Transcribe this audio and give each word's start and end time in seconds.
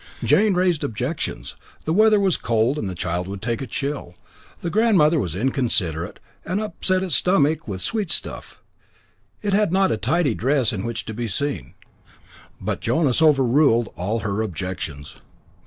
Jane 0.23 0.55
raised 0.55 0.83
objections 0.83 1.55
the 1.85 1.93
weather 1.93 2.19
was 2.19 2.35
cold 2.35 2.79
and 2.79 2.89
the 2.89 2.95
child 2.95 3.27
would 3.27 3.39
take 3.39 3.61
a 3.61 3.67
chill; 3.67 4.15
grandmother 4.67 5.19
was 5.19 5.35
inconsiderate, 5.35 6.17
and 6.43 6.59
upset 6.59 7.03
its 7.03 7.13
stomach 7.13 7.67
with 7.67 7.83
sweetstuff; 7.83 8.63
it 9.43 9.53
had 9.53 9.71
not 9.71 9.91
a 9.91 9.97
tidy 9.97 10.33
dress 10.33 10.73
in 10.73 10.85
which 10.85 11.05
to 11.05 11.13
be 11.13 11.27
seen: 11.27 11.75
but 12.59 12.81
Jonas 12.81 13.21
overruled 13.21 13.93
all 13.95 14.21
her 14.21 14.41
objections. 14.41 15.17